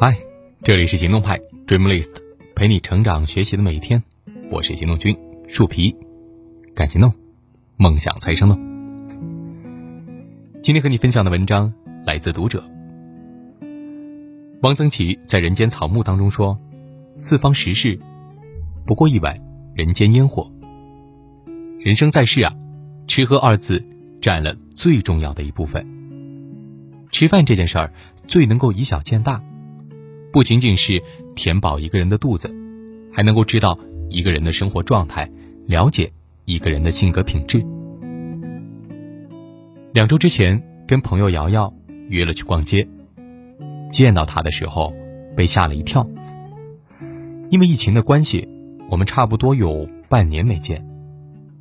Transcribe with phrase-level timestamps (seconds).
[0.00, 0.16] 嗨，
[0.62, 2.10] 这里是行动派 Dreamlist，
[2.54, 4.02] 陪你成长学习的每一天。
[4.50, 5.94] 我是行动君树皮，
[6.74, 7.12] 敢行动，
[7.76, 8.58] 梦想才生动。
[10.62, 11.72] 今天和你分享的文章
[12.04, 12.64] 来自读者。
[14.62, 16.58] 汪曾祺在《人间草木》当中说
[17.16, 17.98] ：“四方食事，
[18.86, 19.38] 不过一碗
[19.74, 20.50] 人间烟火。
[21.78, 22.54] 人生在世啊，
[23.06, 23.84] 吃喝二字
[24.20, 25.99] 占了最重要的一部分。
[27.20, 27.92] 吃饭这件事儿，
[28.26, 29.42] 最能够以小见大，
[30.32, 31.02] 不仅仅是
[31.36, 32.50] 填饱一个人的肚子，
[33.12, 35.30] 还能够知道一个人的生活状态，
[35.66, 36.10] 了解
[36.46, 37.62] 一个人的性格品质。”
[39.92, 41.70] 两周之前，跟朋友瑶瑶
[42.08, 42.88] 约了去逛街。
[43.90, 44.90] 见到他的时候，
[45.36, 46.08] 被吓了一跳。
[47.50, 48.48] 因为疫情的关系，
[48.88, 50.82] 我们差不多有半年没见。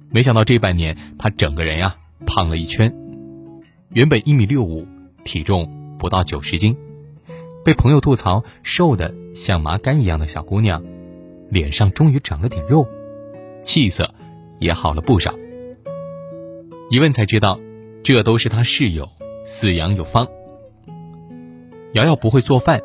[0.09, 2.95] 没想到这半年，他整个人呀胖了一圈。
[3.91, 4.87] 原本一米六五，
[5.29, 5.69] 体重
[5.99, 6.75] 不到九十斤，
[7.63, 10.83] 被朋友吐槽瘦的像麻杆一样的小姑娘，
[11.51, 12.87] 脸上终于长了点肉，
[13.61, 14.11] 气色
[14.57, 15.35] 也好了不少。
[16.89, 17.59] 一问才知道，
[18.01, 19.07] 这都是他室友
[19.45, 20.27] 饲养有方。
[21.93, 22.81] 瑶瑶不会做饭，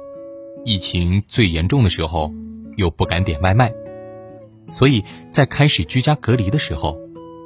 [0.67, 2.31] 疫情最严重的时候
[2.77, 3.73] 又不敢点外卖，
[4.71, 6.99] 所以在开始居家隔离的时候，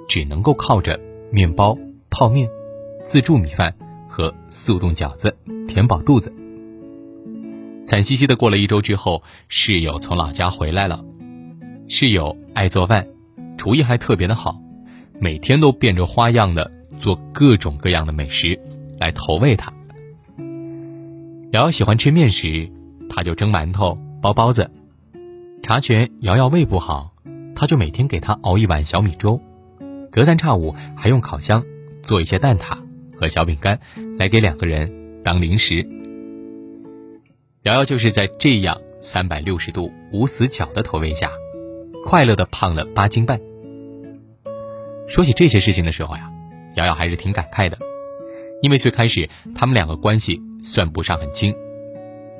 [0.08, 0.98] 只能够靠着
[1.30, 1.78] 面包、
[2.10, 2.48] 泡面、
[3.04, 3.76] 自助米饭
[4.18, 5.36] 和速冻饺子
[5.68, 6.34] 填饱肚子。
[7.86, 11.04] 惨兮兮的过了一周之后，室友从老家回来了。
[11.86, 13.06] 室友爱做饭，
[13.56, 14.60] 厨艺还特别的好，
[15.20, 18.58] 每天都变着花样的做各种各样的美食
[18.98, 19.72] 来投喂他。
[21.52, 22.68] 瑶瑶喜欢吃面食，
[23.08, 24.68] 他就蒸馒头、包包子。
[25.62, 27.12] 察觉瑶瑶胃不好，
[27.54, 29.40] 他就每天给她熬一碗小米粥。
[30.10, 31.62] 隔三差五还用烤箱
[32.02, 32.78] 做一些蛋挞
[33.18, 33.80] 和小饼干
[34.18, 35.86] 来给两个人当零食。
[37.62, 41.30] 瑶瑶就是在这样三百六十度无死角的投喂下，
[42.06, 43.40] 快乐的胖了八斤半。
[45.08, 46.30] 说起这些事情的时候呀，
[46.76, 47.78] 瑶瑶还是挺感慨的，
[48.62, 50.40] 因为最开始他们两个关系。
[50.60, 51.54] 算不上很亲，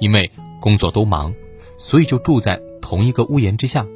[0.01, 0.29] 因为
[0.61, 1.33] 工作都忙，
[1.79, 3.87] 所以就住在同一个屋檐之下，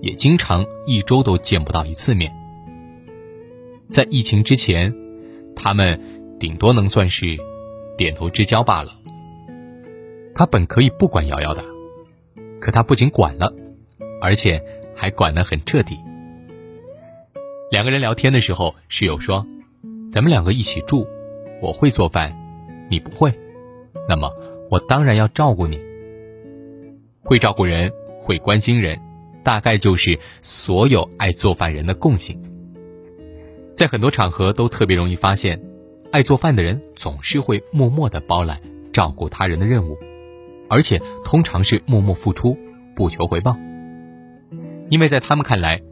[0.00, 2.32] 也经常一周都见不到一次面。
[3.90, 4.92] 在疫情之前，
[5.56, 7.36] 他们顶多能算是
[7.98, 8.92] 点头之交罢了。
[10.34, 11.64] 他本可以不管瑶瑶的，
[12.60, 13.52] 可他不仅管了，
[14.20, 14.62] 而且
[14.94, 15.98] 还管得很彻底。
[17.70, 19.44] 两个人聊天的时候，室友说
[20.12, 21.08] ：“咱们两个一起住，
[21.60, 22.32] 我会做饭。”
[22.88, 23.34] 你不会，
[24.08, 24.30] 那么
[24.70, 25.80] 我当然要照顾你。
[27.22, 27.90] 会照顾人，
[28.22, 28.96] 会关心人，
[29.42, 32.40] 大概就是所有爱做饭人的共性。
[33.76, 35.60] 在很多场合都特别容易发现，
[36.10, 38.58] 爱做饭的人总是会默默的包揽
[38.92, 39.98] 照顾他人的任务，
[40.68, 42.56] 而且通常是默默付出，
[42.94, 43.56] 不求回报。
[44.88, 45.82] 因为在他们看来，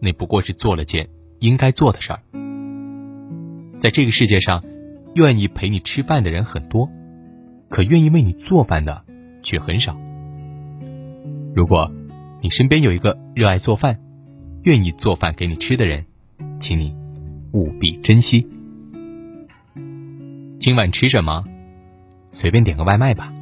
[0.00, 2.20] 那不过是做了件应该做的事儿。
[3.78, 4.64] 在这个世界上。
[5.16, 6.90] 愿意陪你吃饭的人很多，
[7.68, 9.04] 可愿意为你做饭的
[9.44, 9.96] 却很少。
[11.54, 11.88] 如果，
[12.42, 14.00] 你身边有一个热爱做饭、
[14.64, 16.04] 愿意做饭给你吃的人，
[16.58, 16.96] 请你
[17.54, 18.44] 务必珍惜。
[20.58, 21.44] 今晚吃什么？
[22.32, 23.32] 随便点个外卖吧。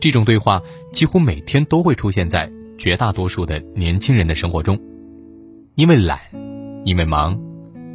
[0.00, 0.62] 这种对话
[0.92, 2.48] 几乎每天都会出现在
[2.78, 4.78] 绝大多数的年轻人的生活中，
[5.74, 6.20] 因为懒，
[6.84, 7.36] 因为忙，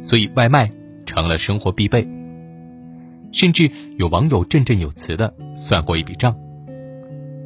[0.02, 0.70] 所以外卖
[1.06, 2.06] 成了生活必备。
[3.32, 6.36] 甚至有网友振振有词的算过一笔账：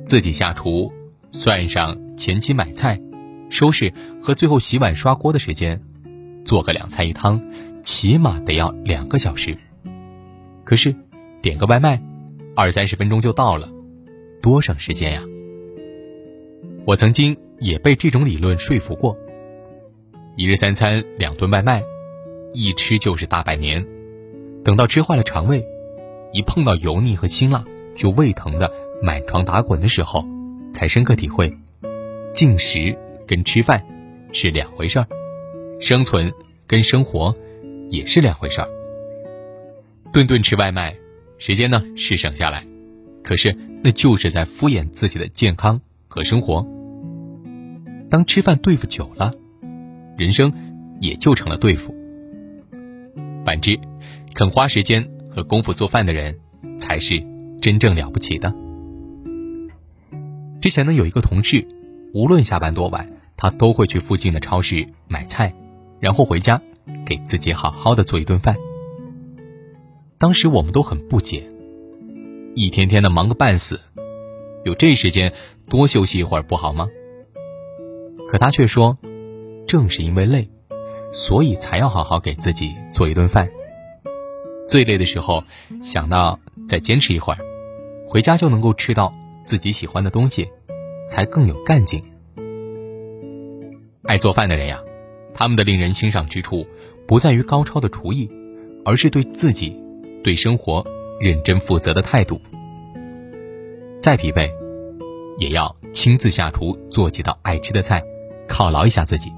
[0.04, 0.92] 自己下厨，
[1.30, 3.00] 算上前期买菜、
[3.50, 5.80] 收拾和最后洗碗刷锅的时间，
[6.44, 7.40] 做个两菜一汤，
[7.88, 9.56] 起码得要两个小时。
[10.62, 10.94] 可是，
[11.40, 11.98] 点个外卖，
[12.54, 13.66] 二三十分钟就到了，
[14.42, 15.22] 多省时间呀！
[16.84, 19.16] 我曾经也被这种理论说服过。
[20.36, 21.82] 一日三餐两顿外卖，
[22.52, 23.82] 一吃就是大半年，
[24.62, 25.64] 等到吃坏了肠胃。
[26.34, 27.64] 一碰到油腻和辛辣
[27.96, 28.70] 就胃疼的
[29.02, 30.22] 满床打滚的时候，
[30.74, 31.50] 才深刻体会，
[32.34, 32.94] 进食
[33.26, 33.82] 跟吃饭
[34.30, 35.06] 是两回事儿，
[35.80, 36.30] 生存
[36.66, 37.34] 跟生活
[37.90, 38.68] 也是两回事儿。
[40.12, 40.96] 顿顿吃外卖，
[41.38, 42.66] 时间呢是省下来，
[43.22, 46.66] 可是那就是在敷衍自己的健康和生活。
[48.10, 49.32] 当吃饭对付久了，
[50.16, 50.52] 人生
[51.00, 51.94] 也就成了对付。
[53.44, 53.78] 反之，
[54.34, 55.08] 肯花时间。
[55.30, 56.36] 和功夫做饭的人，
[56.80, 57.22] 才是
[57.60, 58.52] 真正了不起的。
[60.60, 61.64] 之前呢，有一个同事，
[62.12, 65.54] 无论下班多晚，他都会去附近的超市买菜，
[66.00, 66.60] 然后回家
[67.06, 68.56] 给自己好好的做一顿饭。
[70.18, 71.48] 当时我们都很不解，
[72.54, 73.80] 一天天的忙个半死，
[74.64, 75.32] 有这时间
[75.68, 76.88] 多休息一会儿不好吗？
[78.28, 78.98] 可他却说，
[79.66, 80.50] 正是因为累，
[81.12, 83.48] 所以才要好好给自己做一顿饭。
[84.66, 85.44] 最累的时候，
[85.82, 87.38] 想到再坚持一会儿，
[88.06, 89.14] 回家就能够吃到
[89.44, 90.48] 自己喜欢的东西，
[91.08, 92.02] 才更有干劲。
[94.02, 94.80] 爱做饭的人呀，
[95.32, 96.66] 他们的令人欣赏之处，
[97.08, 98.30] 不在于高超的厨艺，
[98.84, 99.74] 而是对自己、
[100.22, 100.86] 对生活
[101.18, 102.38] 认真负责的态度。
[103.98, 104.48] 再疲惫，
[105.38, 108.04] 也要亲自下厨做几道爱吃的菜，
[108.46, 109.32] 犒劳一下自己，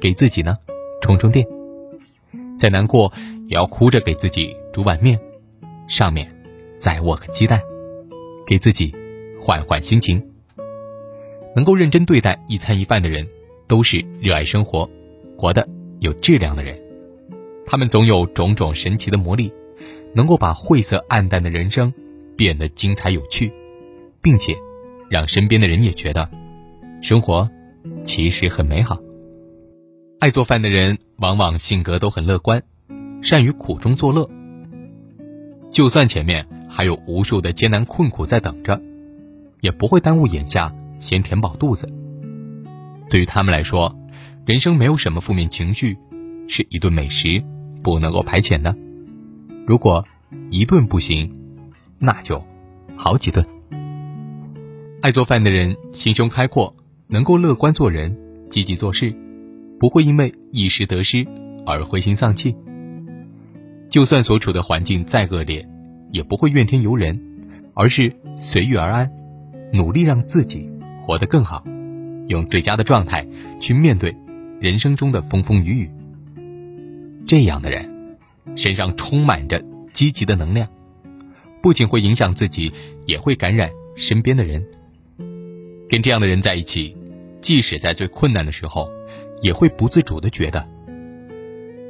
[0.00, 0.56] 给自己呢
[1.02, 1.44] 充充电。
[2.56, 3.12] 再难过，
[3.48, 5.18] 也要哭着给自己煮碗面，
[5.88, 6.32] 上面
[6.78, 7.60] 再握个鸡蛋，
[8.46, 8.94] 给自己
[9.40, 10.24] 缓缓心情。
[11.56, 13.26] 能够认真对待一餐一饭的人。
[13.66, 14.88] 都是热爱生活、
[15.38, 15.66] 活得
[15.98, 16.78] 有质量的人，
[17.74, 19.50] 他们总有种种神奇的魔力，
[20.14, 21.92] 能够把晦涩暗淡的人生
[22.36, 23.52] 变得精彩有趣，
[24.22, 24.56] 并且
[25.10, 26.30] 让身边的人也觉得
[27.02, 27.50] 生活
[28.04, 28.96] 其实很美好。
[30.20, 32.62] 爱做饭的人往往性格都很乐观，
[33.20, 34.30] 善于苦中作乐，
[35.72, 38.80] 就算前面还有无数的艰难困苦在等着，
[39.62, 41.92] 也不会耽误眼下先填饱肚子。
[43.10, 43.92] 对于他们来说，
[44.46, 45.98] 人生没有什么负面情绪，
[46.46, 47.42] 是一顿美食
[47.84, 48.74] 不能够排遣的。
[49.66, 50.04] 如果
[50.50, 51.30] 一顿不行，
[51.98, 52.42] 那就
[52.96, 53.46] 好几顿。
[55.02, 56.74] 爱做饭的人心胸开阔，
[57.06, 58.16] 能够乐观做人，
[58.48, 59.14] 积极做事，
[59.78, 61.26] 不会因为一时得失
[61.66, 62.56] 而灰心丧气。
[63.90, 65.68] 就算所处的环境再恶劣，
[66.10, 67.20] 也不会怨天尤人，
[67.74, 69.10] 而是随遇而安，
[69.72, 70.68] 努力让自己
[71.02, 71.62] 活得更好。
[72.28, 73.26] 用最佳的状态
[73.60, 74.16] 去面对
[74.58, 75.90] 人生中的风风雨雨。
[77.26, 78.18] 这样的人
[78.56, 79.62] 身上充满着
[79.92, 80.68] 积极的能量，
[81.62, 82.72] 不仅会影响自己，
[83.06, 84.64] 也会感染身边的人。
[85.88, 86.96] 跟这样的人在一起，
[87.40, 88.90] 即使在最困难的时候，
[89.40, 90.66] 也会不自主的觉得，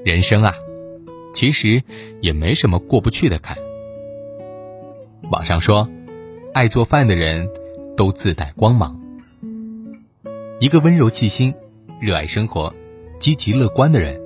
[0.05, 0.53] 人生啊，
[1.33, 1.83] 其实
[2.21, 3.57] 也没什么过不去的坎。
[5.31, 5.89] 网上说，
[6.53, 7.49] 爱做饭的人
[7.97, 9.01] 都自带光芒。
[10.61, 11.55] 一个温柔细心、
[12.01, 12.73] 热爱生活、
[13.19, 14.21] 积极乐观的人，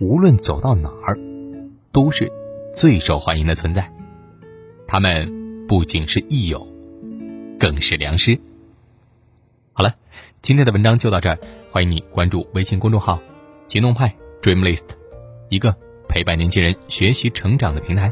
[0.00, 1.18] 无论走到哪儿，
[1.92, 2.30] 都是
[2.72, 3.90] 最受欢迎的存在。
[4.86, 6.66] 他们不仅是益友，
[7.58, 8.38] 更是良师。
[9.72, 9.94] 好了，
[10.42, 11.38] 今天的文章就到这儿，
[11.70, 13.20] 欢迎你关注微信公众号
[13.66, 14.84] “行动派 Dreamlist”，
[15.48, 15.74] 一个
[16.08, 18.10] 陪伴年轻人学习成长的平台。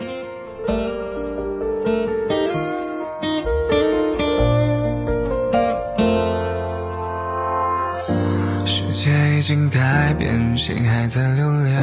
[9.43, 11.77] 已经改变，谁还在留恋？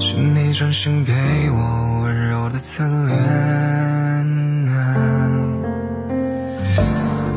[0.00, 1.12] 是你转身给
[1.50, 3.14] 我温柔的侧脸，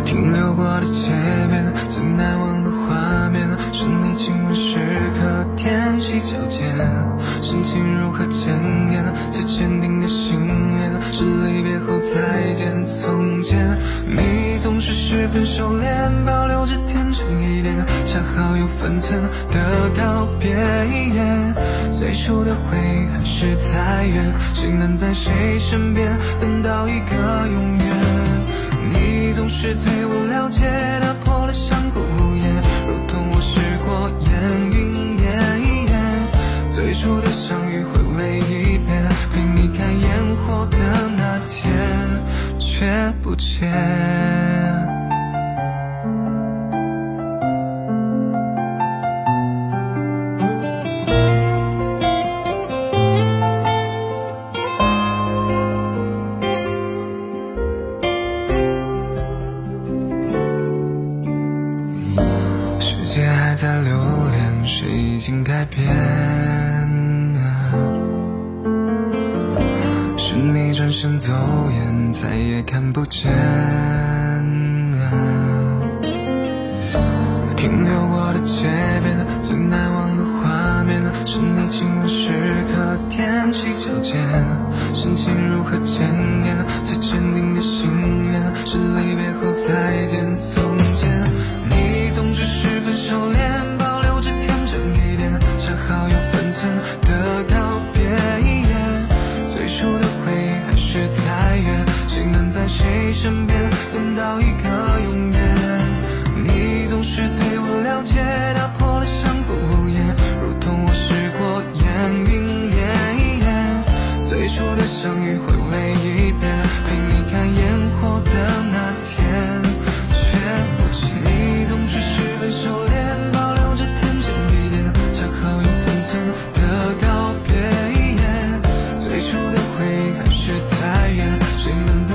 [0.06, 1.12] 停留过的街
[1.50, 4.80] 边，最难忘的画面，是你亲吻时
[5.14, 6.76] 刻踮起脚尖，
[7.40, 8.50] 深情如何检
[8.92, 9.06] 验？
[9.30, 10.40] 最坚定的信
[10.70, 13.78] 念，是离别后再见从前。
[14.08, 14.50] 你。
[14.60, 17.74] 总是十分收敛，保留着天真一点，
[18.06, 20.54] 恰好有分寸的告别。
[21.90, 28.09] 最初的回忆还是太远，谁能在谁身边等到一个永远？
[70.80, 71.34] 转身走
[71.72, 73.30] 远，再也看不见。
[77.58, 78.64] 停留过的街
[79.04, 82.30] 边，最难忘的画面，是你亲吻时
[82.72, 84.16] 刻踮起脚尖，
[84.94, 86.02] 深情如何检
[86.46, 86.56] 验？
[86.82, 90.40] 最坚定的信念，是离别后再见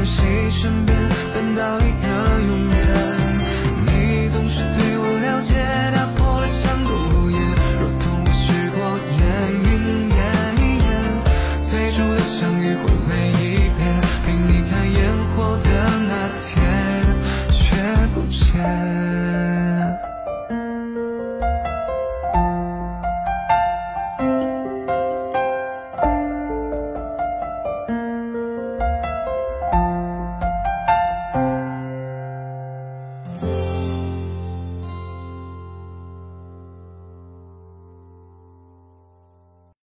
[0.05, 0.97] 谁身边，
[1.33, 2.14] 等到一个。